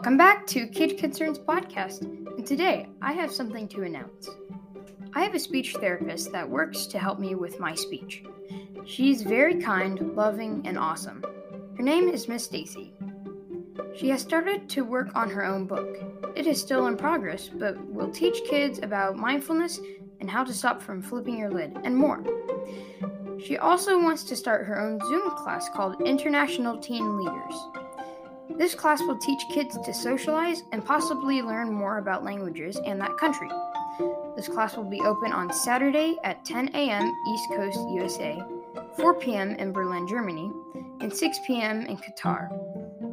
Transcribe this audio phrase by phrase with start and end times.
[0.00, 2.00] Welcome back to Kid Concerns Podcast.
[2.00, 4.30] And today I have something to announce.
[5.12, 8.24] I have a speech therapist that works to help me with my speech.
[8.86, 11.22] She's very kind, loving, and awesome.
[11.76, 12.94] Her name is Miss Stacy.
[13.94, 15.98] She has started to work on her own book.
[16.34, 19.80] It is still in progress, but will teach kids about mindfulness
[20.20, 22.24] and how to stop from flipping your lid and more.
[23.38, 27.68] She also wants to start her own Zoom class called International Teen Leaders.
[28.58, 33.16] This class will teach kids to socialize and possibly learn more about languages and that
[33.16, 33.50] country.
[34.36, 37.12] This class will be open on Saturday at 10 a.m.
[37.28, 38.42] East Coast, USA,
[38.96, 39.50] 4 p.m.
[39.56, 40.50] in Berlin, Germany,
[41.00, 41.86] and 6 p.m.
[41.86, 42.50] in Qatar.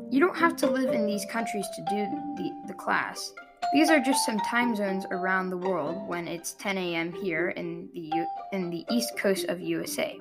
[0.10, 2.06] You don't have to live in these countries to do
[2.38, 3.34] the, the class.
[3.74, 7.12] These are just some time zones around the world when it's 10 a.m.
[7.12, 10.18] here in the in the east coast of USA.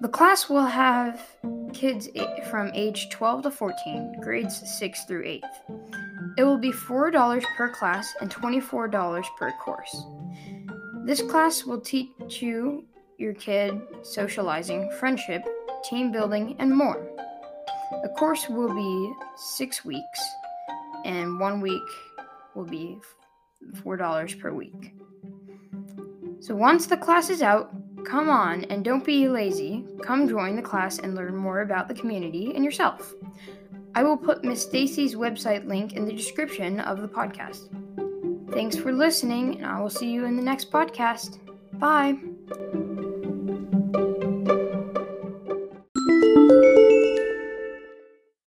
[0.00, 1.20] The class will have
[1.72, 2.08] kids
[2.50, 5.44] from age 12 to 14, grades 6 through 8.
[6.36, 10.04] It will be $4 per class and $24 per course.
[11.04, 12.84] This class will teach you
[13.18, 15.42] your kid socializing, friendship,
[15.82, 17.04] team building, and more.
[18.04, 20.20] A course will be six weeks,
[21.04, 21.82] and one week
[22.54, 22.98] will be
[23.82, 24.94] $4 per week.
[26.38, 27.72] So once the class is out,
[28.04, 29.84] come on and don't be lazy.
[30.02, 33.14] Come join the class and learn more about the community and yourself.
[33.94, 37.68] I will put Miss Stacy's website link in the description of the podcast.
[38.52, 41.38] Thanks for listening, and I will see you in the next podcast.
[41.74, 42.18] Bye.